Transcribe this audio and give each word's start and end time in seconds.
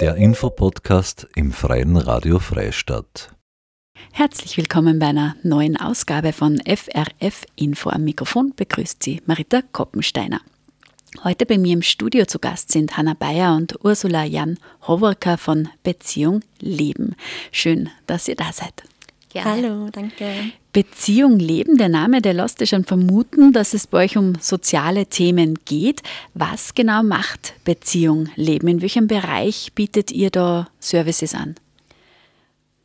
Der 0.00 0.16
Infopodcast 0.16 1.28
im 1.36 1.52
Freien 1.52 1.96
Radio 1.96 2.38
Freistadt. 2.38 3.30
Herzlich 4.12 4.56
willkommen 4.56 4.98
bei 4.98 5.06
einer 5.06 5.36
neuen 5.42 5.76
Ausgabe 5.76 6.32
von 6.32 6.60
FRF 6.60 7.44
Info. 7.56 7.90
Am 7.90 8.04
Mikrofon 8.04 8.52
begrüßt 8.56 9.02
Sie 9.02 9.22
Marita 9.26 9.62
Koppensteiner. 9.72 10.40
Heute 11.22 11.46
bei 11.46 11.58
mir 11.58 11.74
im 11.74 11.82
Studio 11.82 12.24
zu 12.24 12.38
Gast 12.38 12.72
sind 12.72 12.96
Hanna 12.96 13.14
Bayer 13.14 13.54
und 13.54 13.84
Ursula 13.84 14.24
Jan 14.24 14.58
Howorka 14.88 15.36
von 15.36 15.68
Beziehung 15.82 16.40
Leben. 16.58 17.14
Schön, 17.52 17.90
dass 18.06 18.28
ihr 18.28 18.36
da 18.36 18.52
seid. 18.52 18.82
Gerne. 19.28 19.50
Hallo, 19.50 19.90
danke. 19.90 20.52
Beziehung 20.72 21.38
Leben, 21.38 21.76
der 21.76 21.90
Name, 21.90 22.22
der 22.22 22.32
lässt 22.32 22.60
ja 22.60 22.66
schon 22.66 22.84
vermuten, 22.84 23.52
dass 23.52 23.74
es 23.74 23.86
bei 23.86 24.04
euch 24.04 24.16
um 24.16 24.36
soziale 24.40 25.04
Themen 25.04 25.58
geht. 25.66 26.02
Was 26.32 26.74
genau 26.74 27.02
macht 27.02 27.54
Beziehung 27.64 28.30
Leben? 28.36 28.68
In 28.68 28.80
welchem 28.80 29.06
Bereich 29.06 29.74
bietet 29.74 30.10
ihr 30.10 30.30
da 30.30 30.68
Services 30.80 31.34
an? 31.34 31.56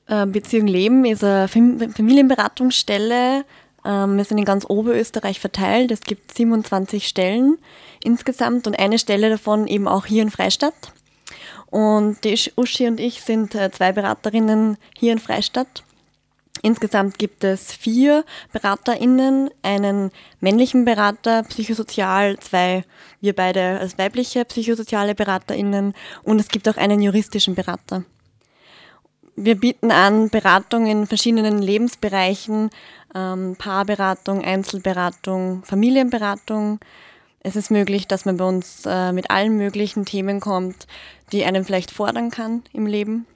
Äh, 0.08 0.26
Beziehung 0.26 0.68
Leben 0.68 1.06
ist 1.06 1.24
eine 1.24 1.48
Familienberatungsstelle. 1.48 3.46
Ähm, 3.86 4.18
wir 4.18 4.26
sind 4.26 4.38
in 4.38 4.46
ganz 4.46 4.66
Oberösterreich 4.68 5.40
verteilt. 5.40 5.92
Es 5.92 6.02
gibt 6.02 6.36
27 6.36 7.08
Stellen 7.08 7.58
insgesamt 8.04 8.68
und 8.68 8.78
eine 8.78 9.00
Stelle 9.00 9.30
davon 9.30 9.66
eben 9.66 9.88
auch 9.88 10.06
hier 10.06 10.24
in 10.24 10.30
Freistadt. 10.32 10.92
Und 11.68 12.18
Uschi 12.58 12.88
und 12.88 13.00
ich 13.00 13.22
sind 13.22 13.56
äh, 13.56 13.72
zwei 13.72 13.94
Beraterinnen 13.94 14.78
hier 14.98 15.14
in 15.14 15.20
Freistadt. 15.20 15.84
Insgesamt 16.62 17.18
gibt 17.18 17.44
es 17.44 17.72
vier 17.72 18.26
BeraterInnen, 18.52 19.50
einen 19.62 20.12
männlichen 20.40 20.86
Berater, 20.86 21.44
psychosozial, 21.44 22.38
zwei, 22.40 22.84
wir 23.22 23.34
beide 23.34 23.80
als 23.80 23.98
weibliche 23.98 24.46
psychosoziale 24.46 25.16
BeraterInnen 25.16 25.94
und 26.24 26.40
es 26.40 26.50
gibt 26.50 26.68
auch 26.70 26.78
einen 26.78 27.02
juristischen 27.02 27.56
Berater. 27.56 28.04
Wir 29.36 29.56
bieten 29.56 29.92
an 29.92 30.30
Beratung 30.30 30.88
in 30.88 31.06
verschiedenen 31.06 31.62
Lebensbereichen, 31.62 32.72
ähm, 33.14 33.56
Paarberatung, 33.56 34.44
Einzelberatung, 34.44 35.64
Familienberatung. 35.64 36.80
Es 37.42 37.56
ist 37.56 37.70
möglich, 37.70 38.08
dass 38.08 38.26
man 38.26 38.38
bei 38.38 38.46
uns 38.46 38.84
äh, 38.88 39.12
mit 39.12 39.30
allen 39.30 39.56
möglichen 39.56 40.06
Themen 40.06 40.40
kommt, 40.40 40.88
die 41.32 41.46
einen 41.46 41.66
vielleicht 41.66 41.92
fordern 41.92 42.32
kann 42.32 42.64
im 42.74 42.88
Leben. 42.88 43.28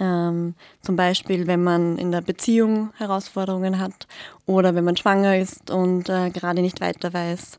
Ähm, 0.00 0.54
zum 0.82 0.96
Beispiel, 0.96 1.46
wenn 1.46 1.62
man 1.62 1.98
in 1.98 2.10
der 2.10 2.20
Beziehung 2.20 2.92
Herausforderungen 2.96 3.78
hat 3.78 4.08
oder 4.46 4.74
wenn 4.74 4.84
man 4.84 4.96
schwanger 4.96 5.38
ist 5.38 5.70
und 5.70 6.08
äh, 6.08 6.30
gerade 6.30 6.62
nicht 6.62 6.80
weiter 6.80 7.12
weiß. 7.12 7.58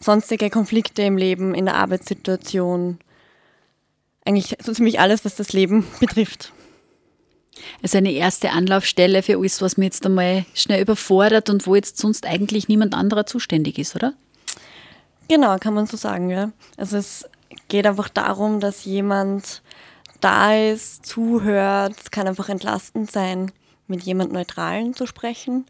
Sonstige 0.00 0.50
Konflikte 0.50 1.02
im 1.02 1.16
Leben, 1.16 1.54
in 1.54 1.64
der 1.64 1.74
Arbeitssituation. 1.74 2.98
Eigentlich 4.24 4.56
so 4.62 4.72
ziemlich 4.72 5.00
alles, 5.00 5.24
was 5.24 5.34
das 5.34 5.52
Leben 5.52 5.84
betrifft. 6.00 6.52
Also 7.82 7.98
eine 7.98 8.12
erste 8.12 8.50
Anlaufstelle 8.50 9.24
für 9.24 9.38
alles, 9.38 9.60
was 9.60 9.76
mir 9.76 9.86
jetzt 9.86 10.06
einmal 10.06 10.44
schnell 10.54 10.80
überfordert 10.80 11.50
und 11.50 11.66
wo 11.66 11.74
jetzt 11.74 11.98
sonst 11.98 12.24
eigentlich 12.24 12.68
niemand 12.68 12.94
anderer 12.94 13.26
zuständig 13.26 13.78
ist, 13.78 13.96
oder? 13.96 14.14
Genau, 15.28 15.56
kann 15.58 15.74
man 15.74 15.86
so 15.86 15.96
sagen, 15.96 16.30
ja. 16.30 16.52
Also 16.76 16.96
es 16.96 17.28
geht 17.66 17.86
einfach 17.86 18.08
darum, 18.08 18.60
dass 18.60 18.84
jemand 18.84 19.62
da 20.20 20.54
ist, 20.54 21.06
zuhört. 21.06 21.94
Es 22.02 22.10
kann 22.10 22.26
einfach 22.26 22.48
entlastend 22.48 23.10
sein, 23.10 23.52
mit 23.86 24.02
jemand 24.02 24.32
Neutralen 24.32 24.94
zu 24.94 25.06
sprechen. 25.06 25.66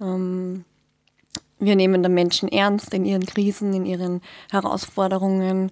Ähm, 0.00 0.64
wir 1.58 1.76
nehmen 1.76 2.02
den 2.02 2.14
Menschen 2.14 2.48
ernst 2.48 2.92
in 2.94 3.04
ihren 3.04 3.24
Krisen, 3.26 3.72
in 3.72 3.86
ihren 3.86 4.20
Herausforderungen 4.50 5.70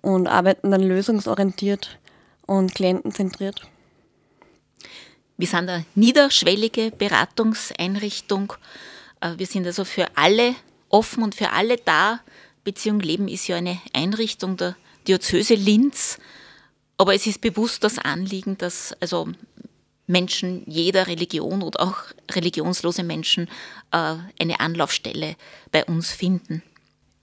und 0.00 0.26
arbeiten 0.26 0.70
dann 0.70 0.82
lösungsorientiert 0.82 1.98
und 2.46 2.74
klientenzentriert. 2.74 3.68
Wir 5.36 5.46
sind 5.46 5.68
eine 5.68 5.84
niederschwellige 5.94 6.90
Beratungseinrichtung. 6.90 8.54
Äh, 9.20 9.34
wir 9.36 9.46
sind 9.46 9.66
also 9.66 9.84
für 9.84 10.06
alle 10.16 10.54
offen 10.88 11.22
und 11.22 11.34
für 11.34 11.50
alle 11.52 11.76
da. 11.76 12.20
Beziehung 12.64 13.00
Leben 13.00 13.28
ist 13.28 13.46
ja 13.46 13.56
eine 13.56 13.78
Einrichtung 13.92 14.56
der 14.56 14.76
Diözese 15.06 15.54
Linz 15.54 16.18
aber 16.98 17.14
es 17.14 17.26
ist 17.26 17.40
bewusst 17.40 17.84
das 17.84 17.98
Anliegen, 17.98 18.58
dass 18.58 18.92
also 19.00 19.28
Menschen 20.06 20.62
jeder 20.66 21.06
Religion 21.06 21.62
oder 21.62 21.80
auch 21.80 21.96
religionslose 22.30 23.04
Menschen 23.04 23.48
äh, 23.92 24.14
eine 24.40 24.60
Anlaufstelle 24.60 25.36
bei 25.70 25.84
uns 25.84 26.10
finden. 26.10 26.62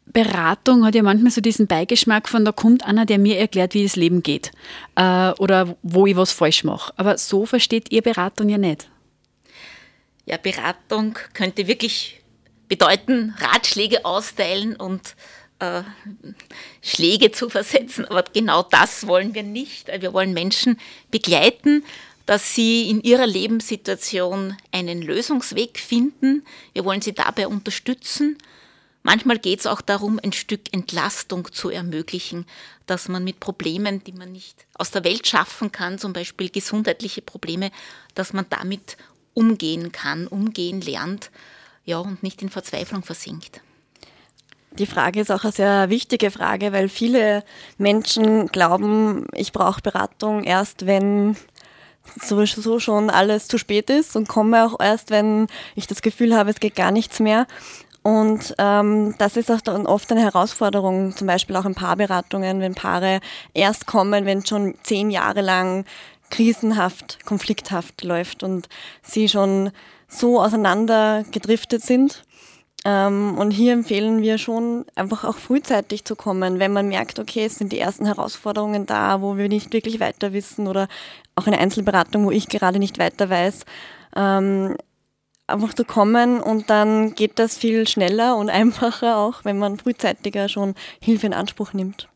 Beratung 0.06 0.86
hat 0.86 0.96
ja 0.96 1.04
manchmal 1.04 1.32
so 1.32 1.42
diesen 1.42 1.68
Beigeschmack 1.68 2.30
von, 2.30 2.46
da 2.46 2.52
kommt 2.52 2.86
einer, 2.86 3.06
der 3.06 3.18
mir 3.18 3.38
erklärt, 3.40 3.74
wie 3.74 3.84
das 3.84 3.96
Leben 3.96 4.22
geht 4.22 4.52
äh, 4.96 5.32
oder 5.32 5.76
wo 5.82 6.06
ich 6.06 6.16
was 6.16 6.32
falsch 6.32 6.64
mache. 6.64 6.94
Aber 6.96 7.18
so 7.18 7.46
versteht 7.46 7.92
ihr 7.92 8.04
Beratung 8.04 8.50
ja 8.50 8.58
nicht. 8.58 8.88
Ja, 10.26 10.38
Beratung 10.38 11.18
könnte 11.34 11.68
wirklich 11.68 12.22
bedeuten, 12.68 13.34
Ratschläge 13.38 14.06
austeilen 14.06 14.76
und 14.76 15.16
äh, 15.60 15.84
Schläge 16.82 17.32
zu 17.32 17.50
versetzen, 17.50 18.06
aber 18.06 18.24
genau 18.24 18.64
das 18.64 19.08
wollen 19.08 19.34
wir 19.34 19.44
nicht. 19.44 19.88
Wir 19.88 20.14
wollen 20.14 20.34
Menschen 20.34 20.80
begleiten, 21.12 21.84
dass 22.26 22.56
sie 22.56 22.90
in 22.90 23.02
ihrer 23.02 23.28
Lebenssituation 23.28 24.58
einen 24.72 25.02
Lösungsweg 25.02 25.80
finden. 25.80 26.44
Wir 26.74 26.86
wollen 26.86 27.02
sie 27.02 27.14
dabei 27.14 27.48
unterstützen. 27.48 28.38
Manchmal 29.04 29.38
geht 29.38 29.60
es 29.60 29.68
auch 29.68 29.82
darum, 29.82 30.20
ein 30.24 30.34
Stück 30.34 30.74
Entlastung 30.74 31.52
zu 31.52 31.70
ermöglichen, 31.70 32.48
dass 32.88 33.08
man 33.08 33.24
mit 33.24 33.40
Problemen, 33.40 34.04
die 34.04 34.14
man 34.14 34.32
nicht 34.32 34.66
aus 34.74 34.90
der 34.90 35.04
Welt 35.04 35.28
schaffen 35.28 35.72
kann, 35.72 36.00
zum 36.00 36.12
Beispiel 36.12 36.50
gesundheitliche 36.50 37.22
Probleme, 37.22 37.72
dass 38.16 38.34
man 38.34 38.48
damit 38.50 38.98
umgehen 39.36 39.92
kann, 39.92 40.26
umgehen 40.26 40.82
lernt, 40.82 41.30
ja, 41.86 42.00
und 42.00 42.24
nicht 42.24 42.42
in 42.42 42.50
Verzweiflung 42.50 43.04
versinkt. 43.04 43.62
Die 44.78 44.86
Frage 44.86 45.22
ist 45.22 45.32
auch 45.32 45.44
eine 45.44 45.54
sehr 45.54 45.90
wichtige 45.90 46.32
Frage, 46.32 46.74
weil 46.74 46.90
viele 46.90 47.44
Menschen 47.78 48.48
glauben, 48.48 49.26
ich 49.34 49.54
brauche 49.54 49.82
Beratung 49.82 50.44
erst, 50.44 50.86
wenn 50.86 51.38
sowieso 52.22 52.80
schon 52.80 53.10
alles 53.10 53.48
zu 53.48 53.58
spät 53.58 53.90
ist 53.90 54.18
und 54.18 54.28
komme 54.28 54.66
auch 54.66 54.80
erst, 54.80 55.12
wenn 55.12 55.48
ich 55.76 55.88
das 55.88 56.02
Gefühl 56.02 56.36
habe, 56.36 56.50
es 56.50 56.60
geht 56.60 56.76
gar 56.76 56.92
nichts 56.92 57.20
mehr. 57.22 57.48
Und 58.04 58.54
ähm, 58.60 59.16
das 59.18 59.38
ist 59.38 59.50
auch 59.50 59.62
dann 59.62 59.88
oft 59.88 60.12
eine 60.12 60.22
Herausforderung, 60.22 61.16
zum 61.16 61.26
Beispiel 61.26 61.56
auch 61.56 61.66
in 61.66 61.74
Paarberatungen, 61.74 62.60
wenn 62.60 62.76
Paare 62.76 63.20
erst 63.54 63.88
kommen, 63.88 64.26
wenn 64.26 64.46
schon 64.46 64.76
zehn 64.84 65.10
Jahre 65.10 65.42
lang 65.42 65.86
krisenhaft, 66.30 67.26
konflikthaft 67.26 68.04
läuft 68.04 68.44
und 68.44 68.68
sie 69.02 69.30
schon 69.30 69.72
so 70.08 70.42
auseinander 70.42 71.24
gedriftet 71.32 71.82
sind 71.82 72.24
ähm, 72.86 73.36
und 73.40 73.50
hier 73.50 73.74
empfehlen 73.74 74.22
wir 74.22 74.38
schon, 74.38 74.86
einfach 74.94 75.24
auch 75.24 75.38
frühzeitig 75.38 76.06
zu 76.06 76.16
kommen, 76.16 76.60
wenn 76.60 76.72
man 76.72 76.88
merkt, 76.88 77.18
okay, 77.18 77.46
es 77.46 77.56
sind 77.56 77.72
die 77.72 77.80
ersten 77.80 78.06
Herausforderungen 78.06 78.86
da, 78.86 79.22
wo 79.22 79.38
wir 79.38 79.50
nicht 79.50 79.74
wirklich 79.74 80.00
weiter 80.00 80.34
wissen 80.34 80.68
oder 80.68 80.88
auch 81.34 81.48
eine 81.48 81.58
Einzelberatung, 81.58 82.26
wo 82.26 82.32
ich 82.32 82.48
gerade 82.48 82.78
nicht 82.78 83.00
weiter 83.00 83.28
weiß. 83.28 83.66
Ähm, 84.16 84.78
einfach 85.48 85.74
zu 85.74 85.84
kommen 85.84 86.40
und 86.40 86.70
dann 86.70 87.16
geht 87.16 87.40
das 87.40 87.58
viel 87.58 87.88
schneller 87.88 88.38
und 88.38 88.50
einfacher 88.52 89.18
auch, 89.18 89.44
wenn 89.44 89.58
man 89.58 89.80
frühzeitiger 89.80 90.48
schon 90.48 90.76
Hilfe 91.02 91.26
in 91.26 91.34
Anspruch 91.34 91.74
nimmt. 91.74 92.08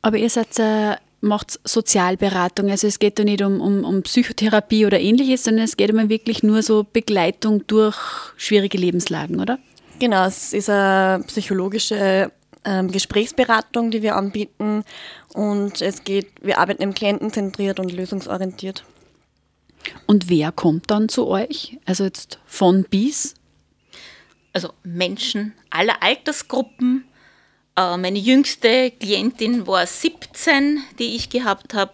Aber 0.00 0.16
ihr 0.16 0.30
seid 0.30 0.56
äh, 0.60 0.94
macht 1.20 1.58
Sozialberatung. 1.64 2.70
Also 2.70 2.86
es 2.86 2.98
geht 2.98 3.18
da 3.18 3.24
nicht 3.24 3.42
um, 3.42 3.60
um, 3.60 3.84
um 3.84 4.02
Psychotherapie 4.02 4.86
oder 4.86 5.00
ähnliches, 5.00 5.44
sondern 5.44 5.64
es 5.64 5.76
geht 5.76 5.92
um 5.92 6.08
wirklich 6.08 6.42
nur 6.42 6.62
so 6.62 6.84
Begleitung 6.84 7.66
durch 7.66 7.96
schwierige 8.36 8.78
Lebenslagen, 8.78 9.40
oder? 9.40 9.58
Genau, 9.98 10.26
es 10.26 10.52
ist 10.52 10.68
eine 10.68 11.24
psychologische 11.24 12.30
ähm, 12.64 12.90
Gesprächsberatung, 12.90 13.90
die 13.90 14.02
wir 14.02 14.16
anbieten 14.16 14.84
und 15.32 15.80
es 15.80 16.04
geht, 16.04 16.28
wir 16.42 16.58
arbeiten 16.58 16.82
im 16.82 16.94
klientenzentriert 16.94 17.80
und 17.80 17.92
lösungsorientiert. 17.92 18.84
Und 20.06 20.28
wer 20.28 20.52
kommt 20.52 20.90
dann 20.90 21.08
zu 21.08 21.26
euch? 21.28 21.78
Also 21.86 22.04
jetzt 22.04 22.38
von 22.46 22.84
bis? 22.84 23.34
Also 24.52 24.72
Menschen 24.82 25.54
aller 25.70 26.02
Altersgruppen, 26.02 27.04
meine 27.76 28.18
jüngste 28.18 28.90
Klientin 28.90 29.66
war 29.66 29.86
17, 29.86 30.82
die 30.98 31.14
ich 31.16 31.28
gehabt 31.28 31.74
habe. 31.74 31.92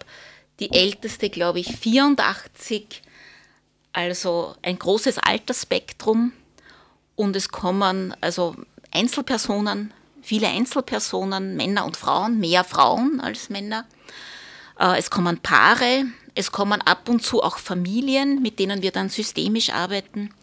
Die 0.59 0.71
älteste, 0.71 1.29
glaube 1.29 1.59
ich, 1.59 1.75
84. 1.75 3.01
Also 3.91 4.55
ein 4.61 4.79
großes 4.79 5.19
Altersspektrum. 5.19 6.31
Und 7.15 7.35
es 7.35 7.49
kommen 7.49 8.15
also 8.21 8.55
Einzelpersonen, 8.91 9.93
viele 10.21 10.47
Einzelpersonen, 10.47 11.55
Männer 11.55 11.85
und 11.85 11.97
Frauen, 11.97 12.39
mehr 12.39 12.63
Frauen 12.63 13.19
als 13.19 13.49
Männer. 13.49 13.85
Äh, 14.79 14.97
es 14.97 15.09
kommen 15.09 15.39
Paare, 15.39 16.05
es 16.33 16.51
kommen 16.51 16.81
ab 16.81 17.09
und 17.09 17.23
zu 17.23 17.43
auch 17.43 17.57
Familien, 17.57 18.41
mit 18.41 18.57
denen 18.57 18.81
wir 18.81 18.91
dann 18.91 19.09
systemisch 19.09 19.69
arbeiten. 19.71 20.33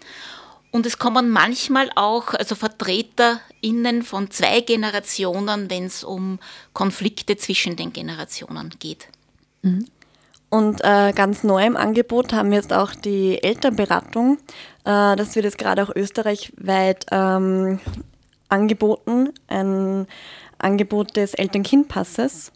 Und 0.72 0.86
es 0.86 0.98
kommen 0.98 1.30
manchmal 1.30 1.90
auch 1.96 2.32
also 2.34 2.54
VertreterInnen 2.54 4.02
von 4.02 4.30
zwei 4.30 4.60
Generationen, 4.60 5.68
wenn 5.68 5.86
es 5.86 6.04
um 6.04 6.38
Konflikte 6.72 7.36
zwischen 7.36 7.76
den 7.76 7.92
Generationen 7.92 8.70
geht. 8.78 9.08
Mhm. 9.62 9.86
Und 10.48 10.80
äh, 10.82 11.12
ganz 11.12 11.44
neu 11.44 11.64
im 11.64 11.76
Angebot 11.76 12.32
haben 12.32 12.50
wir 12.50 12.58
jetzt 12.58 12.72
auch 12.72 12.94
die 12.94 13.42
Elternberatung. 13.42 14.38
Äh, 14.84 15.16
das 15.16 15.34
wird 15.36 15.44
jetzt 15.44 15.58
gerade 15.58 15.82
auch 15.82 15.94
österreichweit 15.94 17.06
ähm, 17.12 17.78
angeboten, 18.48 19.30
ein 19.46 20.06
Angebot 20.58 21.16
des 21.16 21.34
Eltern-Kind-Passes. 21.34 22.52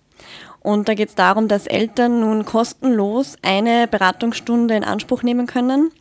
Und 0.61 0.89
da 0.89 0.95
geht 0.95 1.11
es 1.11 1.15
darum, 1.15 1.47
dass 1.47 1.67
Eltern 1.67 2.21
nun 2.21 2.45
kostenlos 2.45 3.37
eine 3.43 3.87
Beratungsstunde 3.87 4.75
in 4.75 4.85
Anspruch 4.85 5.23
nehmen 5.23 5.47
können 5.47 5.93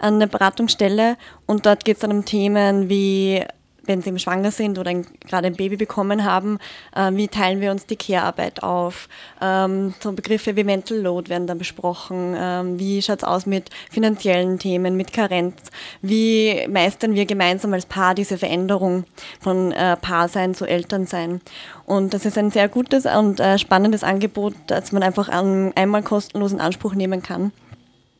an 0.00 0.18
der 0.18 0.26
Beratungsstelle. 0.26 1.16
Und 1.46 1.66
dort 1.66 1.84
geht 1.84 1.96
es 1.96 2.00
dann 2.00 2.12
um 2.12 2.24
Themen 2.24 2.88
wie 2.88 3.44
wenn 3.90 4.02
sie 4.02 4.08
eben 4.10 4.18
schwanger 4.18 4.50
sind 4.50 4.78
oder 4.78 4.90
ein, 4.90 5.06
gerade 5.28 5.48
ein 5.48 5.56
Baby 5.56 5.76
bekommen 5.76 6.24
haben, 6.24 6.58
äh, 6.94 7.10
wie 7.14 7.28
teilen 7.28 7.60
wir 7.60 7.70
uns 7.70 7.86
die 7.86 7.96
Care-Arbeit 7.96 8.62
auf? 8.62 9.08
Ähm, 9.40 9.94
so 10.00 10.12
Begriffe 10.12 10.54
wie 10.56 10.64
Mental 10.64 10.98
Load 10.98 11.28
werden 11.28 11.46
dann 11.46 11.58
besprochen. 11.58 12.34
Ähm, 12.38 12.78
wie 12.78 13.02
schaut 13.02 13.18
es 13.18 13.24
aus 13.24 13.46
mit 13.46 13.70
finanziellen 13.90 14.58
Themen, 14.58 14.96
mit 14.96 15.12
Karenz? 15.12 15.56
Wie 16.02 16.66
meistern 16.68 17.14
wir 17.14 17.26
gemeinsam 17.26 17.72
als 17.72 17.86
Paar 17.86 18.14
diese 18.14 18.38
Veränderung 18.38 19.04
von 19.40 19.72
äh, 19.72 19.96
Paarsein 19.96 20.54
zu 20.54 20.66
Elternsein? 20.66 21.40
Und 21.84 22.14
das 22.14 22.24
ist 22.24 22.38
ein 22.38 22.50
sehr 22.50 22.68
gutes 22.68 23.06
und 23.06 23.40
äh, 23.40 23.58
spannendes 23.58 24.04
Angebot, 24.04 24.54
das 24.68 24.92
man 24.92 25.02
einfach 25.02 25.28
an, 25.28 25.72
einmal 25.74 26.02
kostenlos 26.02 26.52
in 26.52 26.60
Anspruch 26.60 26.94
nehmen 26.94 27.22
kann. 27.22 27.52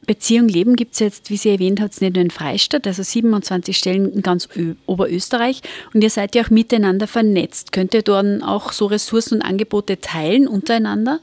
Beziehung 0.06 0.49
Leben 0.49 0.76
gibt 0.76 0.94
es 0.94 1.00
jetzt, 1.00 1.31
wie 1.31 1.37
Sie 1.37 1.50
erwähnt 1.50 1.81
hat, 1.81 2.00
nicht 2.00 2.14
nur 2.14 2.25
in 2.25 2.31
Freistadt, 2.31 2.87
also 2.87 3.02
27 3.02 3.76
Stellen 3.76 4.12
in 4.12 4.23
ganz 4.23 4.49
Ö 4.56 4.75
Oberösterreich. 4.87 5.61
Und 5.94 6.02
ihr 6.02 6.11
seid 6.11 6.35
ja 6.35 6.43
auch 6.43 6.50
miteinander 6.50 7.06
vernetzt. 7.06 7.73
Könnt 7.73 7.94
ihr 7.94 8.02
dann 8.02 8.43
auch 8.43 8.73
so 8.73 8.87
Ressourcen 8.87 9.37
und 9.37 9.43
Angebote 9.43 10.00
teilen 10.00 10.49
untereinander? 10.49 11.20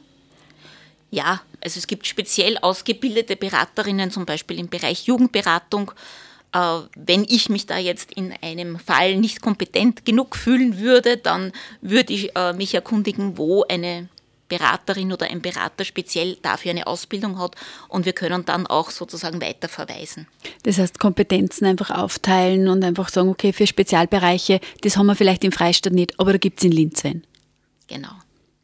Ja, 1.12 1.42
also 1.62 1.80
es 1.80 1.88
gibt 1.88 2.08
speziell 2.08 2.58
ausgebildete 2.60 3.36
Beraterinnen, 3.36 4.12
zum 4.12 4.26
Beispiel 4.26 4.60
im 4.60 4.70
Bereich 4.70 5.08
Jugendberatung. 5.08 5.92
Äh, 6.54 6.60
wenn 6.96 7.26
ich 7.28 7.50
mich 7.50 7.66
da 7.66 7.78
jetzt 7.78 8.14
in 8.14 8.34
einem 8.42 8.80
Fall 8.80 9.18
nicht 9.18 9.42
kompetent 9.42 10.06
genug 10.06 10.36
fühlen 10.36 10.80
würde, 10.80 11.18
dann 11.18 11.52
würde 11.82 12.14
ich 12.14 12.36
äh, 12.36 12.54
mich 12.54 12.74
erkundigen, 12.74 13.38
wo 13.38 13.64
eine 13.64 14.08
Beraterin 14.48 15.12
oder 15.12 15.28
ein 15.28 15.42
Berater 15.42 15.86
speziell 15.86 16.38
dafür 16.42 16.72
eine 16.72 16.88
Ausbildung 16.88 17.40
hat 17.40 17.56
und 17.88 18.06
wir 18.06 18.14
können 18.14 18.46
dann 18.46 18.68
auch 18.68 18.92
sozusagen 18.92 19.42
weiterverweisen. 19.42 20.28
Das 20.64 20.78
heißt, 20.78 21.00
Kompetenzen 21.00 21.66
einfach 21.66 21.92
aufteilen 21.92 22.68
und 22.68 22.84
einfach 22.84 23.10
sagen, 23.10 23.30
okay, 23.30 23.54
für 23.54 23.68
Spezialbereiche, 23.68 24.60
das 24.82 24.98
haben 24.98 25.08
wir 25.08 25.16
vielleicht 25.16 25.44
in 25.44 25.52
Freistadt 25.52 25.94
nicht, 25.94 26.20
aber 26.20 26.34
da 26.34 26.38
gibt 26.38 26.60
es 26.60 26.66
in 26.66 26.72
Linz 26.72 27.04
wen. 27.04 27.26
Genau. 27.88 28.14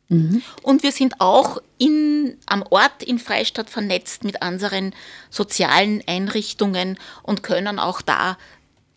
Mhm. 0.09 0.41
Und 0.61 0.83
wir 0.83 0.91
sind 0.91 1.19
auch 1.19 1.61
in, 1.77 2.37
am 2.45 2.63
Ort 2.69 3.03
in 3.03 3.19
Freistadt 3.19 3.69
vernetzt 3.69 4.23
mit 4.23 4.41
anderen 4.41 4.93
sozialen 5.29 6.03
Einrichtungen 6.07 6.97
und 7.23 7.43
können 7.43 7.79
auch 7.79 8.01
da 8.01 8.37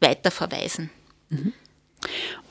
weiterverweisen. 0.01 0.91
Mhm. 1.31 1.53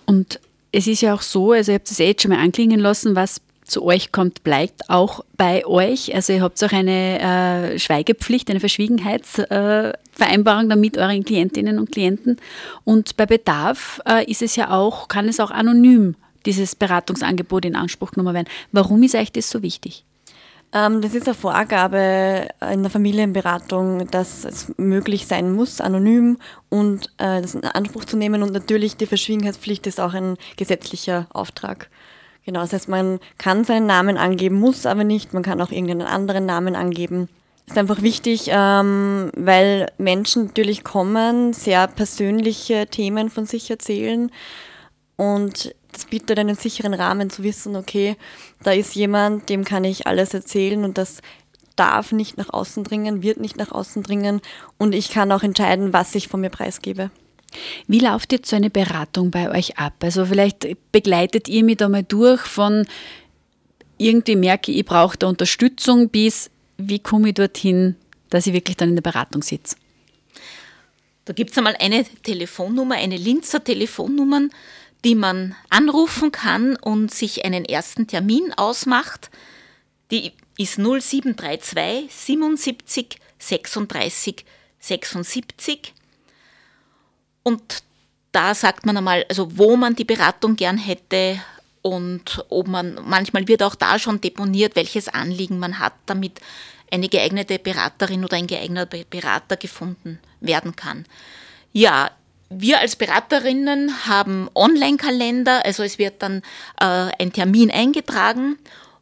Und 0.06 0.40
es 0.72 0.88
ist 0.88 1.02
ja 1.02 1.14
auch 1.14 1.22
so, 1.22 1.52
also 1.52 1.72
ihr 1.72 1.76
habt 1.76 1.90
es 1.90 2.00
eh 2.00 2.08
jetzt 2.08 2.24
schon 2.24 2.32
mal 2.32 2.40
anklingen 2.40 2.80
lassen, 2.80 3.16
was 3.16 3.42
zu 3.66 3.84
euch 3.84 4.12
kommt, 4.12 4.44
bleibt 4.44 4.90
auch 4.90 5.24
bei 5.38 5.64
euch. 5.66 6.14
Also 6.16 6.34
ihr 6.34 6.42
habt 6.42 6.62
auch 6.64 6.72
eine 6.72 7.74
äh, 7.74 7.80
Schweigepflicht, 7.80 8.50
eine 8.50 8.60
Verschwiegenheitsvereinbarung 8.60 10.72
äh, 10.72 10.76
mit 10.76 10.98
euren 10.98 11.24
Klientinnen 11.26 11.78
und 11.80 11.92
Klienten. 11.92 12.38
Und 12.84 13.18
bei 13.18 13.26
Bedarf 13.26 14.02
äh, 14.08 14.30
ist 14.30 14.42
es 14.42 14.56
ja 14.56 14.72
auch, 14.72 15.08
kann 15.08 15.28
es 15.28 15.40
auch 15.40 15.52
anonym 15.52 16.16
dieses 16.46 16.76
Beratungsangebot 16.76 17.66
in 17.66 17.76
Anspruch 17.76 18.12
genommen 18.12 18.36
werden. 18.36 18.48
Warum 18.72 19.02
ist 19.04 19.16
euch 19.16 19.32
das 19.32 19.50
so 19.50 19.64
wichtig? 19.64 20.06
Ähm, 20.72 21.02
das 21.02 21.16
ist 21.16 21.28
eine 21.28 21.34
Vorgabe 21.34 22.50
in 22.72 22.84
der 22.84 22.92
Familienberatung, 22.92 24.08
dass 24.12 24.46
es 24.46 24.72
möglich 24.78 25.26
sein 25.26 25.52
muss, 25.52 25.82
anonym 25.82 26.38
und 26.70 27.08
äh, 27.18 27.42
das 27.42 27.56
in 27.56 27.64
Anspruch 27.64 28.06
zu 28.06 28.18
nehmen. 28.18 28.44
Und 28.44 28.54
natürlich 28.54 28.98
die 28.98 29.06
Verschwiegenheitspflicht 29.06 29.88
ist 29.88 30.00
auch 30.00 30.14
ein 30.14 30.38
gesetzlicher 30.58 31.28
Auftrag. 31.34 31.90
Genau, 32.46 32.62
das 32.62 32.74
heißt, 32.74 32.90
man 32.90 33.20
kann 33.38 33.64
seinen 33.64 33.88
Namen 33.88 34.18
angeben, 34.18 34.60
muss 34.60 34.86
aber 34.86 35.04
nicht. 35.04 35.34
Man 35.34 35.44
kann 35.44 35.62
auch 35.62 35.72
irgendeinen 35.72 36.04
anderen 36.04 36.46
Namen 36.46 36.76
angeben. 36.76 37.28
Ist 37.68 37.78
einfach 37.78 38.04
wichtig, 38.04 38.50
ähm, 38.50 39.32
weil 39.36 39.88
Menschen 39.98 40.46
natürlich 40.46 40.84
kommen, 40.84 41.54
sehr 41.54 41.88
persönliche 41.88 42.86
Themen 42.86 43.32
von 43.32 43.48
sich 43.48 43.72
erzählen 43.72 44.32
und 45.16 45.74
das 45.92 46.06
bietet 46.06 46.38
einen 46.38 46.56
sicheren 46.56 46.94
Rahmen 46.94 47.32
zu 47.32 47.42
wissen, 47.42 47.76
okay, 47.76 48.18
da 48.62 48.72
ist 48.72 48.94
jemand, 48.96 49.50
dem 49.50 49.64
kann 49.64 49.84
ich 49.84 50.06
alles 50.06 50.34
erzählen 50.36 50.84
und 50.84 51.00
das 51.00 51.22
darf 51.76 52.12
nicht 52.12 52.38
nach 52.38 52.52
außen 52.52 52.84
dringen, 52.84 53.24
wird 53.24 53.40
nicht 53.40 53.58
nach 53.58 53.72
außen 53.72 54.04
dringen 54.04 54.42
und 54.78 54.94
ich 54.94 55.10
kann 55.10 55.32
auch 55.32 55.42
entscheiden, 55.42 55.92
was 55.92 56.14
ich 56.14 56.28
von 56.28 56.42
mir 56.42 56.52
preisgebe. 56.52 57.10
Wie 57.88 58.00
läuft 58.00 58.32
jetzt 58.32 58.50
so 58.50 58.56
eine 58.56 58.70
Beratung 58.70 59.32
bei 59.32 59.50
euch 59.50 59.78
ab? 59.78 59.96
Also 60.02 60.26
vielleicht 60.26 60.68
begleitet 60.92 61.48
ihr 61.48 61.64
mich 61.64 61.78
da 61.78 61.90
mal 61.90 62.04
durch 62.04 62.42
von 62.42 62.86
irgendwie 63.98 64.36
merke 64.36 64.72
ich, 64.72 64.80
ich 64.80 64.86
brauche 64.86 65.18
da 65.18 65.28
Unterstützung 65.28 66.10
bis 66.10 66.50
wie 66.78 67.00
komme 67.00 67.30
ich 67.30 67.36
dorthin, 67.36 67.96
dass 68.30 68.48
ich 68.48 68.54
wirklich 68.54 68.78
dann 68.78 68.90
in 68.90 68.96
der 68.96 69.02
Beratung 69.02 69.42
sitze? 69.42 69.78
Da 71.26 71.34
gibt 71.34 71.52
es 71.52 71.58
einmal 71.58 71.76
eine 71.80 72.06
Telefonnummer, 72.24 72.96
eine 72.96 73.18
Linzer 73.18 73.64
Telefonnummer, 73.64 74.42
die 75.04 75.16
man 75.16 75.56
anrufen 75.70 76.32
kann 76.32 76.76
und 76.76 77.14
sich 77.14 77.46
einen 77.46 77.66
ersten 77.66 78.08
Termin 78.08 78.54
ausmacht. 78.54 79.32
Die 80.12 80.34
ist 80.58 80.78
0732 80.78 82.14
77 82.14 83.20
36 83.40 84.46
76. 84.80 85.94
Und 87.48 87.84
da 88.32 88.56
sagt 88.56 88.86
man 88.88 88.98
einmal, 88.98 89.24
also 89.30 89.58
wo 89.58 89.78
man 89.78 89.96
die 89.96 90.04
Beratung 90.04 90.56
gern 90.56 90.80
hätte 90.80 91.40
und 91.84 92.44
ob 92.50 92.68
man, 92.68 93.00
manchmal 93.06 93.48
wird 93.48 93.62
auch 93.62 93.76
da 93.76 94.00
schon 94.00 94.20
deponiert, 94.20 94.76
welches 94.76 95.08
Anliegen 95.08 95.60
man 95.60 95.78
hat, 95.78 95.94
damit 96.08 96.42
eine 96.92 97.08
geeignete 97.08 97.60
Beraterin 97.60 98.26
oder 98.26 98.36
ein 98.36 98.48
geeigneter 98.48 98.98
Berater 99.08 99.58
gefunden 99.58 100.20
werden 100.42 100.76
kann. 100.76 101.06
Ja, 101.72 102.10
wir 102.50 102.80
als 102.80 102.96
Beraterinnen 102.96 104.08
haben 104.08 104.50
Online-Kalender, 104.56 105.64
also 105.66 105.84
es 105.84 106.00
wird 106.00 106.24
dann 106.24 106.42
äh, 106.80 107.12
ein 107.20 107.32
Termin 107.32 107.70
eingetragen 107.70 108.58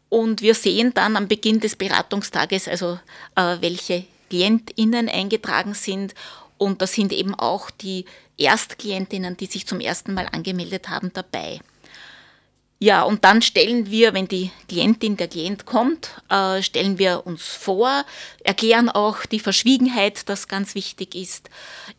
und 0.10 0.42
wir 0.42 0.54
sehen 0.54 0.94
dann 0.94 1.16
am 1.16 1.30
Beginn 1.30 1.62
des 1.62 1.78
Beratungstages, 1.78 2.68
also 2.68 3.00
äh, 3.36 3.58
welche 3.62 4.04
KlientInnen 4.30 5.08
eingetragen 5.08 5.74
sind 5.74 6.14
und 6.58 6.82
da 6.82 6.88
sind 6.88 7.12
eben 7.12 7.36
auch 7.36 7.70
die 7.70 8.06
Erstklientinnen, 8.44 9.38
die 9.38 9.46
sich 9.46 9.68
zum 9.68 9.80
ersten 9.80 10.14
Mal 10.14 10.28
angemeldet 10.32 10.90
haben, 10.90 11.12
dabei. 11.14 11.60
Ja, 12.80 13.04
und 13.04 13.24
dann 13.24 13.42
stellen 13.42 13.90
wir, 13.90 14.14
wenn 14.14 14.28
die 14.28 14.52
Klientin, 14.68 15.16
der 15.16 15.30
Klient 15.30 15.66
kommt, 15.66 16.22
äh, 16.30 16.62
stellen 16.62 17.00
wir 17.00 17.26
uns 17.26 17.44
vor, 17.44 18.04
erklären 18.44 18.90
auch 18.90 19.26
die 19.26 19.40
Verschwiegenheit, 19.40 20.28
das 20.28 20.50
ganz 20.50 20.76
wichtig 20.76 21.16
ist, 21.16 21.50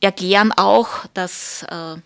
erklären 0.00 0.52
auch, 0.52 1.06
dass 1.14 1.62
äh, 1.70 1.96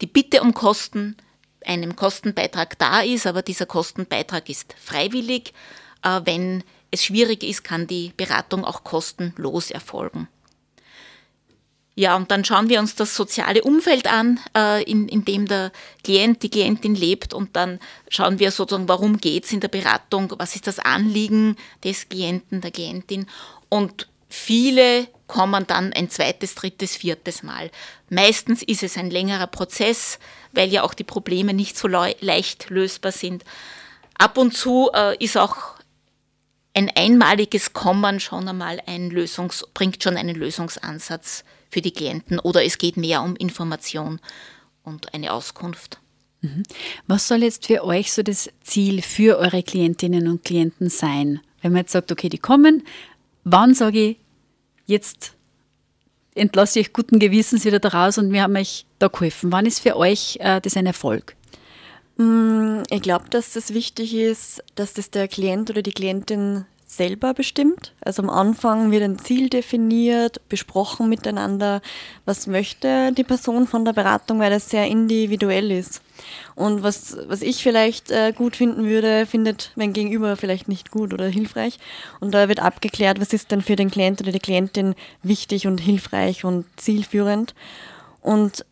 die 0.00 0.06
Bitte 0.06 0.40
um 0.40 0.54
Kosten 0.54 1.16
einem 1.64 1.96
Kostenbeitrag 1.96 2.78
da 2.78 3.00
ist, 3.00 3.26
aber 3.26 3.42
dieser 3.42 3.66
Kostenbeitrag 3.66 4.48
ist 4.48 4.74
freiwillig. 4.78 5.52
Äh, 6.02 6.20
wenn 6.24 6.64
es 6.90 7.04
schwierig 7.04 7.42
ist, 7.42 7.64
kann 7.64 7.86
die 7.86 8.12
Beratung 8.16 8.64
auch 8.64 8.84
kostenlos 8.84 9.70
erfolgen. 9.70 10.28
Ja, 11.98 12.14
und 12.14 12.30
dann 12.30 12.44
schauen 12.44 12.68
wir 12.68 12.78
uns 12.78 12.94
das 12.94 13.16
soziale 13.16 13.60
Umfeld 13.64 14.06
an, 14.06 14.38
äh, 14.56 14.84
in, 14.84 15.08
in 15.08 15.24
dem 15.24 15.48
der 15.48 15.72
Klient, 16.04 16.44
die 16.44 16.48
Klientin 16.48 16.94
lebt 16.94 17.34
und 17.34 17.56
dann 17.56 17.80
schauen 18.08 18.38
wir 18.38 18.52
sozusagen, 18.52 18.88
warum 18.88 19.16
geht 19.16 19.46
es 19.46 19.52
in 19.52 19.58
der 19.58 19.66
Beratung, 19.66 20.32
was 20.38 20.54
ist 20.54 20.68
das 20.68 20.78
Anliegen 20.78 21.56
des 21.82 22.08
Klienten, 22.08 22.60
der 22.60 22.70
Klientin 22.70 23.26
und 23.68 24.06
viele 24.28 25.08
kommen 25.26 25.66
dann 25.66 25.92
ein 25.92 26.08
zweites, 26.08 26.54
drittes, 26.54 26.94
viertes 26.94 27.42
Mal. 27.42 27.68
Meistens 28.10 28.62
ist 28.62 28.84
es 28.84 28.96
ein 28.96 29.10
längerer 29.10 29.48
Prozess, 29.48 30.20
weil 30.52 30.68
ja 30.68 30.84
auch 30.84 30.94
die 30.94 31.02
Probleme 31.02 31.52
nicht 31.52 31.76
so 31.76 31.88
leicht 31.88 32.70
lösbar 32.70 33.10
sind. 33.10 33.42
Ab 34.16 34.38
und 34.38 34.56
zu 34.56 34.88
äh, 34.94 35.16
ist 35.18 35.36
auch 35.36 35.74
ein 36.74 36.90
einmaliges 36.94 37.72
Kommen 37.72 38.20
schon 38.20 38.48
einmal 38.48 38.80
ein 38.86 39.10
Lösungs, 39.10 39.64
bringt 39.74 40.02
schon 40.02 40.16
einen 40.16 40.36
Lösungsansatz 40.36 41.44
für 41.70 41.80
die 41.80 41.90
Klienten 41.90 42.38
oder 42.38 42.64
es 42.64 42.78
geht 42.78 42.96
mehr 42.96 43.22
um 43.22 43.36
Information 43.36 44.20
und 44.84 45.14
eine 45.14 45.32
Auskunft. 45.32 45.98
Mhm. 46.40 46.62
Was 47.06 47.28
soll 47.28 47.42
jetzt 47.42 47.66
für 47.66 47.84
euch 47.84 48.12
so 48.12 48.22
das 48.22 48.50
Ziel 48.62 49.02
für 49.02 49.38
eure 49.38 49.62
Klientinnen 49.62 50.28
und 50.28 50.44
Klienten 50.44 50.88
sein? 50.88 51.40
Wenn 51.62 51.72
man 51.72 51.80
jetzt 51.80 51.92
sagt, 51.92 52.12
okay, 52.12 52.28
die 52.28 52.38
kommen, 52.38 52.86
wann 53.44 53.74
sage 53.74 54.10
ich, 54.10 54.16
jetzt 54.86 55.34
entlasse 56.34 56.78
ich 56.78 56.88
euch 56.88 56.92
guten 56.92 57.18
Gewissens 57.18 57.64
wieder 57.64 57.80
daraus 57.80 58.18
und 58.18 58.32
wir 58.32 58.42
haben 58.42 58.56
euch 58.56 58.86
da 58.98 59.08
geholfen. 59.08 59.50
Wann 59.50 59.66
ist 59.66 59.80
für 59.80 59.96
euch 59.96 60.38
äh, 60.40 60.60
das 60.60 60.76
ein 60.76 60.86
Erfolg? 60.86 61.34
Mm, 62.18 62.82
ich 62.90 63.00
glaube, 63.00 63.26
dass 63.30 63.52
das 63.52 63.72
wichtig 63.72 64.14
ist, 64.14 64.62
dass 64.74 64.92
das 64.92 65.10
der 65.10 65.28
Klient 65.28 65.70
oder 65.70 65.82
die 65.82 65.92
Klientin 65.92 66.66
selber 66.84 67.34
bestimmt. 67.34 67.92
Also 68.00 68.22
am 68.22 68.30
Anfang 68.30 68.90
wird 68.90 69.02
ein 69.02 69.18
Ziel 69.18 69.50
definiert, 69.50 70.40
besprochen 70.48 71.08
miteinander, 71.08 71.80
was 72.24 72.46
möchte 72.46 73.12
die 73.12 73.24
Person 73.24 73.66
von 73.66 73.84
der 73.84 73.92
Beratung, 73.92 74.40
weil 74.40 74.50
das 74.50 74.70
sehr 74.70 74.86
individuell 74.86 75.70
ist. 75.70 76.00
Und 76.56 76.82
was, 76.82 77.16
was 77.28 77.42
ich 77.42 77.62
vielleicht 77.62 78.10
äh, 78.10 78.32
gut 78.32 78.56
finden 78.56 78.86
würde, 78.86 79.26
findet 79.26 79.70
mein 79.76 79.92
Gegenüber 79.92 80.36
vielleicht 80.36 80.66
nicht 80.66 80.90
gut 80.90 81.12
oder 81.12 81.28
hilfreich. 81.28 81.78
Und 82.20 82.32
da 82.32 82.48
wird 82.48 82.60
abgeklärt, 82.60 83.20
was 83.20 83.34
ist 83.34 83.52
denn 83.52 83.62
für 83.62 83.76
den 83.76 83.90
Klient 83.90 84.20
oder 84.22 84.32
die 84.32 84.40
Klientin 84.40 84.94
wichtig 85.22 85.66
und 85.66 85.78
hilfreich 85.78 86.44
und 86.44 86.64
zielführend. 86.76 87.54
Und 88.22 88.64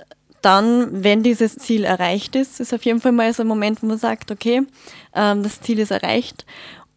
dann, 0.47 1.03
wenn 1.03 1.25
dieses 1.25 1.57
Ziel 1.57 1.83
erreicht 1.83 2.37
ist, 2.37 2.61
ist 2.61 2.73
auf 2.73 2.85
jeden 2.85 3.01
Fall 3.01 3.11
mal 3.11 3.35
so 3.35 3.43
ein 3.43 3.49
Moment, 3.49 3.83
wo 3.83 3.87
man 3.87 3.99
sagt, 3.99 4.31
okay, 4.31 4.63
ähm, 5.13 5.43
das 5.43 5.61
Ziel 5.61 5.81
ist 5.81 5.91
erreicht. 5.91 6.47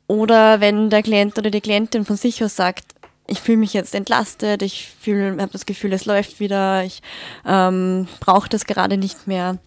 Oder 0.05 0.61
wenn 0.61 0.91
der 0.91 1.01
Klient 1.01 1.35
oder 1.37 1.49
die 1.49 1.59
Klientin 1.59 2.05
von 2.05 2.15
sich 2.15 2.43
aus 2.43 2.55
sagt, 2.55 2.93
ich 3.25 3.41
fühle 3.41 3.57
mich 3.57 3.73
jetzt 3.73 3.95
entlastet, 3.95 4.61
ich 4.61 4.89
habe 5.07 5.49
das 5.51 5.65
Gefühl, 5.65 5.93
es 5.93 6.05
läuft 6.05 6.39
wieder, 6.39 6.83
ich 6.83 7.01
ähm, 7.43 8.07
brauche 8.19 8.49
das 8.49 8.65
gerade 8.65 8.97
nicht 8.97 9.25
mehr. 9.25 9.57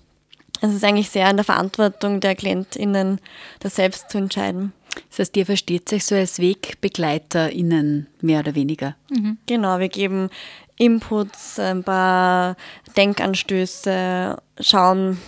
Es 0.60 0.72
ist 0.72 0.84
eigentlich 0.84 1.10
sehr 1.10 1.28
in 1.28 1.36
der 1.36 1.44
Verantwortung 1.44 2.20
der 2.20 2.36
KlientInnen, 2.36 3.20
das 3.58 3.74
selbst 3.74 4.10
zu 4.10 4.18
entscheiden. 4.18 4.72
Das 5.08 5.18
heißt, 5.18 5.36
ihr 5.36 5.46
versteht 5.46 5.88
sich 5.88 6.04
so 6.04 6.14
als 6.14 6.38
WegbegleiterInnen 6.38 8.06
mehr 8.20 8.40
oder 8.40 8.54
weniger. 8.54 8.96
Mhm. 9.10 9.38
Genau, 9.46 9.78
wir 9.78 9.88
geben 9.88 10.30
Inputs, 10.76 11.58
ein 11.58 11.84
paar 11.84 12.56
Denkanstöße, 12.96 14.36
schauen, 14.60 15.18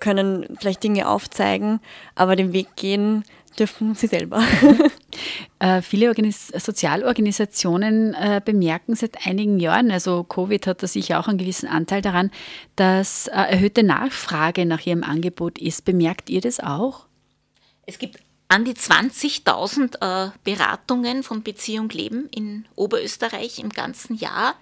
können 0.00 0.56
vielleicht 0.58 0.82
Dinge 0.82 1.08
aufzeigen, 1.08 1.80
aber 2.14 2.36
den 2.36 2.52
Weg 2.52 2.76
gehen 2.76 3.24
dürfen 3.58 3.94
sie 3.94 4.06
selber. 4.06 4.42
äh, 5.58 5.82
viele 5.82 6.08
Organis 6.08 6.48
Sozialorganisationen 6.48 8.14
äh, 8.14 8.40
bemerken 8.44 8.94
seit 8.94 9.26
einigen 9.26 9.58
Jahren, 9.58 9.90
also 9.90 10.24
Covid 10.24 10.66
hat 10.66 10.82
da 10.82 10.86
sicher 10.86 11.20
auch 11.20 11.28
einen 11.28 11.38
gewissen 11.38 11.68
Anteil 11.68 12.02
daran, 12.02 12.30
dass 12.76 13.28
äh, 13.28 13.32
erhöhte 13.32 13.82
Nachfrage 13.82 14.66
nach 14.66 14.86
ihrem 14.86 15.04
Angebot 15.04 15.58
ist. 15.58 15.84
Bemerkt 15.84 16.30
ihr 16.30 16.40
das 16.40 16.60
auch? 16.60 17.06
Es 17.86 17.98
gibt 17.98 18.18
an 18.52 18.66
die 18.66 18.74
20.000 18.74 20.26
äh, 20.26 20.30
Beratungen 20.44 21.22
von 21.22 21.42
Beziehung 21.42 21.88
Leben 21.88 22.28
in 22.28 22.66
Oberösterreich 22.76 23.58
im 23.58 23.70
ganzen 23.70 24.14
Jahr. 24.14 24.56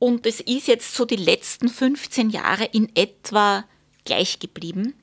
Und 0.00 0.26
es 0.26 0.40
ist 0.40 0.66
jetzt 0.66 0.92
so 0.92 1.04
die 1.04 1.14
letzten 1.14 1.68
15 1.68 2.30
Jahre 2.30 2.64
in 2.64 2.90
etwa 2.96 3.64
gleich 4.04 4.40
geblieben. 4.40 4.94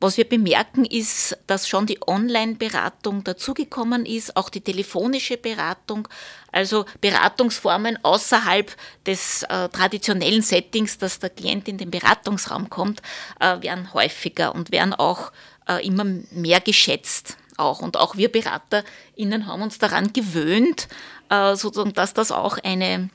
Was 0.00 0.16
wir 0.16 0.28
bemerken, 0.28 0.84
ist, 0.84 1.36
dass 1.48 1.66
schon 1.66 1.86
die 1.86 1.98
Online-Beratung 2.06 3.24
dazugekommen 3.24 4.06
ist, 4.06 4.36
auch 4.36 4.48
die 4.48 4.60
telefonische 4.60 5.36
Beratung, 5.36 6.06
also 6.52 6.84
Beratungsformen 7.00 7.98
außerhalb 8.04 8.70
des 9.04 9.42
äh, 9.42 9.68
traditionellen 9.70 10.42
Settings, 10.42 10.98
dass 10.98 11.18
der 11.18 11.30
Klient 11.30 11.66
in 11.66 11.78
den 11.78 11.90
Beratungsraum 11.90 12.70
kommt, 12.70 13.02
äh, 13.40 13.60
werden 13.60 13.92
häufiger 13.92 14.54
und 14.54 14.70
werden 14.70 14.94
auch 14.94 15.32
äh, 15.68 15.86
immer 15.86 16.04
mehr 16.30 16.60
geschätzt. 16.60 17.36
Auch. 17.56 17.80
Und 17.80 17.96
auch 17.96 18.16
wir 18.16 18.30
BeraterInnen 18.30 19.46
haben 19.46 19.62
uns 19.62 19.78
daran 19.78 20.12
gewöhnt, 20.12 20.88
äh, 21.28 21.56
sozusagen, 21.56 21.92
dass 21.92 22.14
das 22.14 22.30
auch 22.30 22.58
eine 22.58 23.10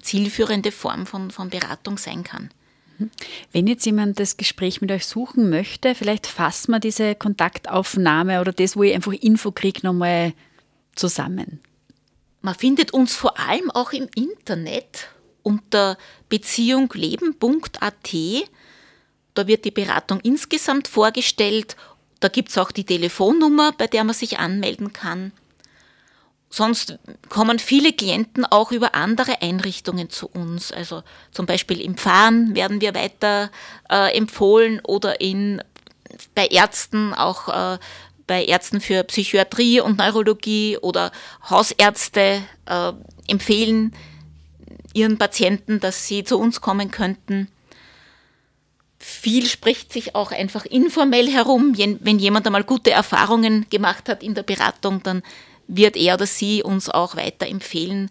zielführende 0.00 0.72
Form 0.72 1.06
von, 1.06 1.30
von 1.30 1.50
Beratung 1.50 1.98
sein 1.98 2.24
kann. 2.24 2.50
Wenn 3.52 3.66
jetzt 3.66 3.84
jemand 3.84 4.20
das 4.20 4.36
Gespräch 4.36 4.80
mit 4.80 4.90
euch 4.92 5.06
suchen 5.06 5.50
möchte, 5.50 5.94
vielleicht 5.94 6.26
fassen 6.26 6.72
wir 6.72 6.80
diese 6.80 7.14
Kontaktaufnahme 7.14 8.40
oder 8.40 8.52
das, 8.52 8.76
wo 8.76 8.82
ich 8.84 8.94
einfach 8.94 9.12
Info 9.12 9.50
kriege, 9.52 9.80
nochmal 9.82 10.32
zusammen. 10.94 11.60
Man 12.40 12.54
findet 12.54 12.92
uns 12.92 13.14
vor 13.14 13.38
allem 13.38 13.70
auch 13.70 13.92
im 13.92 14.08
Internet 14.14 15.08
unter 15.42 15.98
beziehungleben.at. 16.28 18.14
Da 19.34 19.46
wird 19.46 19.64
die 19.64 19.70
Beratung 19.70 20.20
insgesamt 20.20 20.88
vorgestellt. 20.88 21.76
Da 22.20 22.28
gibt 22.28 22.50
es 22.50 22.58
auch 22.58 22.70
die 22.70 22.84
Telefonnummer, 22.84 23.72
bei 23.76 23.86
der 23.86 24.04
man 24.04 24.14
sich 24.14 24.38
anmelden 24.38 24.92
kann. 24.92 25.32
Sonst 26.48 27.00
kommen 27.28 27.58
viele 27.58 27.92
Klienten 27.92 28.44
auch 28.44 28.70
über 28.70 28.94
andere 28.94 29.42
Einrichtungen 29.42 30.08
zu 30.08 30.28
uns. 30.28 30.70
Also 30.70 31.02
zum 31.32 31.46
Beispiel 31.46 31.80
im 31.80 31.96
Fahren 31.96 32.54
werden 32.54 32.80
wir 32.80 32.94
weiter 32.94 33.50
äh, 33.90 34.16
empfohlen 34.16 34.80
oder 34.84 35.20
in, 35.20 35.60
bei 36.36 36.46
Ärzten, 36.46 37.12
auch 37.12 37.48
äh, 37.48 37.78
bei 38.28 38.44
Ärzten 38.44 38.80
für 38.80 39.02
Psychiatrie 39.02 39.80
und 39.80 39.98
Neurologie 39.98 40.78
oder 40.78 41.10
Hausärzte 41.50 42.40
äh, 42.66 42.92
empfehlen 43.26 43.92
ihren 44.94 45.18
Patienten, 45.18 45.80
dass 45.80 46.06
sie 46.06 46.22
zu 46.22 46.38
uns 46.38 46.60
kommen 46.60 46.92
könnten. 46.92 47.48
Viel 49.06 49.44
spricht 49.44 49.92
sich 49.92 50.14
auch 50.14 50.32
einfach 50.32 50.64
informell 50.64 51.28
herum. 51.30 51.76
Wenn 51.76 52.18
jemand 52.18 52.46
einmal 52.46 52.64
gute 52.64 52.90
Erfahrungen 52.90 53.66
gemacht 53.68 54.08
hat 54.08 54.22
in 54.22 54.32
der 54.32 54.44
Beratung, 54.44 55.02
dann 55.02 55.22
wird 55.68 55.94
er 55.94 56.14
oder 56.14 56.24
sie 56.24 56.62
uns 56.62 56.88
auch 56.88 57.14
weiterempfehlen. 57.14 58.08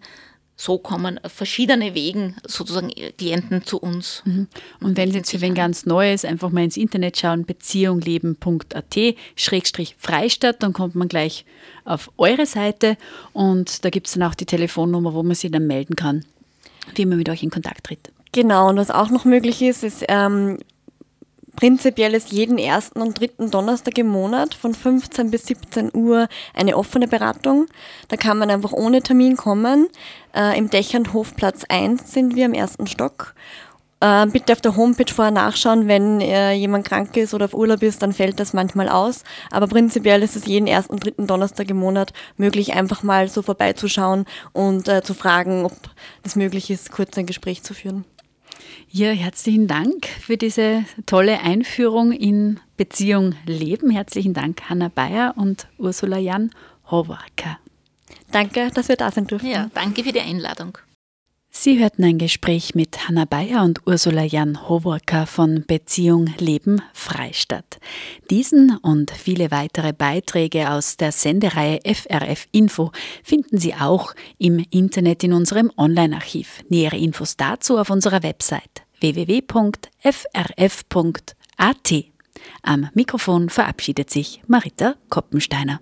So 0.54 0.78
kommen 0.78 1.18
verschiedene 1.26 1.96
Wegen 1.96 2.36
sozusagen 2.46 2.92
Klienten 3.18 3.64
zu 3.64 3.80
uns. 3.80 4.22
Mhm. 4.24 4.46
Und 4.80 4.96
wenn 4.96 5.08
es 5.08 5.16
jetzt 5.16 5.30
für 5.32 5.40
wen 5.40 5.54
ganz 5.54 5.84
neu 5.84 6.12
ist, 6.12 6.24
einfach 6.24 6.50
mal 6.50 6.62
ins 6.62 6.76
Internet 6.76 7.18
schauen, 7.18 7.44
beziehungleben.at, 7.44 8.96
Schrägstrich 9.34 9.96
Freistadt, 9.98 10.62
dann 10.62 10.72
kommt 10.72 10.94
man 10.94 11.08
gleich 11.08 11.44
auf 11.84 12.08
eure 12.18 12.46
Seite 12.46 12.96
und 13.32 13.84
da 13.84 13.90
gibt 13.90 14.06
es 14.06 14.12
dann 14.12 14.22
auch 14.22 14.36
die 14.36 14.46
Telefonnummer, 14.46 15.12
wo 15.12 15.24
man 15.24 15.34
sich 15.34 15.50
dann 15.50 15.66
melden 15.66 15.96
kann, 15.96 16.24
wie 16.94 17.04
man 17.04 17.18
mit 17.18 17.28
euch 17.28 17.42
in 17.42 17.50
Kontakt 17.50 17.82
tritt. 17.88 18.12
Genau, 18.30 18.68
und 18.68 18.76
was 18.76 18.92
auch 18.92 19.10
noch 19.10 19.24
möglich 19.24 19.60
ist, 19.60 19.82
ist, 19.82 20.04
ähm, 20.06 20.58
Prinzipiell 21.56 22.14
ist 22.14 22.32
jeden 22.32 22.58
ersten 22.58 23.00
und 23.00 23.18
dritten 23.18 23.50
Donnerstag 23.50 23.96
im 23.98 24.08
Monat 24.08 24.54
von 24.54 24.74
15 24.74 25.30
bis 25.30 25.46
17 25.46 25.90
Uhr 25.94 26.28
eine 26.52 26.76
offene 26.76 27.06
Beratung. 27.06 27.66
Da 28.08 28.16
kann 28.16 28.38
man 28.38 28.50
einfach 28.50 28.72
ohne 28.72 29.02
Termin 29.02 29.36
kommen. 29.36 29.88
Äh, 30.34 30.58
Im 30.58 30.68
Dächernhofplatz 30.68 31.64
1 31.68 32.12
sind 32.12 32.34
wir 32.34 32.46
im 32.46 32.54
ersten 32.54 32.86
Stock. 32.86 33.34
Äh, 34.00 34.26
bitte 34.26 34.52
auf 34.52 34.60
der 34.60 34.76
Homepage 34.76 35.10
vorher 35.10 35.30
nachschauen, 35.30 35.88
wenn 35.88 36.20
äh, 36.20 36.52
jemand 36.52 36.86
krank 36.86 37.16
ist 37.16 37.32
oder 37.32 37.46
auf 37.46 37.54
Urlaub 37.54 37.82
ist, 37.82 38.02
dann 38.02 38.12
fällt 38.12 38.38
das 38.40 38.52
manchmal 38.52 38.88
aus. 38.88 39.22
Aber 39.50 39.66
prinzipiell 39.66 40.22
ist 40.22 40.36
es 40.36 40.46
jeden 40.46 40.66
ersten 40.66 40.92
und 40.92 41.04
dritten 41.04 41.26
Donnerstag 41.26 41.70
im 41.70 41.78
Monat 41.78 42.12
möglich, 42.36 42.74
einfach 42.74 43.02
mal 43.02 43.28
so 43.28 43.40
vorbeizuschauen 43.42 44.26
und 44.52 44.88
äh, 44.88 45.02
zu 45.02 45.14
fragen, 45.14 45.64
ob 45.64 45.72
es 46.22 46.36
möglich 46.36 46.70
ist, 46.70 46.90
kurz 46.90 47.16
ein 47.16 47.26
Gespräch 47.26 47.62
zu 47.62 47.72
führen. 47.72 48.04
Ja, 48.90 49.10
herzlichen 49.10 49.66
Dank 49.66 50.06
für 50.06 50.36
diese 50.36 50.84
tolle 51.06 51.40
Einführung 51.40 52.12
in 52.12 52.60
Beziehung 52.76 53.34
Leben. 53.46 53.90
Herzlichen 53.90 54.34
Dank, 54.34 54.68
Hanna 54.68 54.88
Bayer 54.88 55.34
und 55.36 55.66
Ursula 55.78 56.18
Jan 56.18 56.50
Howarker. 56.90 57.58
Danke, 58.30 58.70
dass 58.74 58.88
wir 58.88 58.96
da 58.96 59.10
sind 59.10 59.30
dürfen. 59.30 59.48
Ja, 59.48 59.70
danke 59.74 60.04
für 60.04 60.12
die 60.12 60.20
Einladung. 60.20 60.78
Sie 61.56 61.78
hörten 61.78 62.02
ein 62.02 62.18
Gespräch 62.18 62.74
mit 62.74 63.08
Hanna 63.08 63.26
Bayer 63.26 63.62
und 63.62 63.86
Ursula 63.86 64.24
Jan 64.24 64.68
Howorker 64.68 65.24
von 65.24 65.64
Beziehung 65.64 66.26
Leben 66.38 66.82
Freistadt. 66.92 67.78
Diesen 68.28 68.76
und 68.78 69.12
viele 69.12 69.52
weitere 69.52 69.92
Beiträge 69.92 70.72
aus 70.72 70.96
der 70.96 71.12
Sendereihe 71.12 71.78
FRF 71.84 72.48
Info 72.50 72.90
finden 73.22 73.58
Sie 73.58 73.72
auch 73.72 74.14
im 74.36 74.66
Internet 74.70 75.22
in 75.22 75.32
unserem 75.32 75.70
Online-Archiv. 75.76 76.64
Nähere 76.68 76.98
Infos 76.98 77.36
dazu 77.36 77.78
auf 77.78 77.88
unserer 77.88 78.24
Website 78.24 78.82
www.frf.at. 79.00 79.64
Am 82.62 82.88
Mikrofon 82.94 83.48
verabschiedet 83.48 84.10
sich 84.10 84.42
Marita 84.48 84.96
Koppensteiner. 85.08 85.80